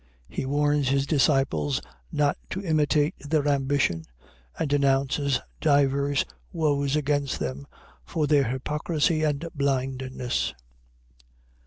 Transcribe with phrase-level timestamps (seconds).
[0.27, 1.79] He warns his disciples
[2.11, 4.05] not to imitate their ambition
[4.57, 7.67] and denounces divers woes against them
[8.03, 10.55] for their hypocrisy and blindness.